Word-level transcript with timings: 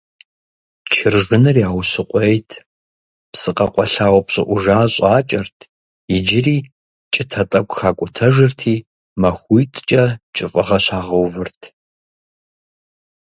чыржыныр 0.93 1.55
яущыкъуейт, 1.69 2.49
псы 3.31 3.51
къэкъуэлъа 3.57 4.07
упщIыIужа 4.17 4.77
щIакIэрт, 4.93 5.57
иджыри 6.15 6.57
кIытэ 7.13 7.41
тIэкIу 7.51 7.77
хакIутэжырти, 7.79 8.75
махуиткIэ 9.21 10.03
кIыфIыгъэ 10.35 10.77
щагъэувырт. 10.85 11.61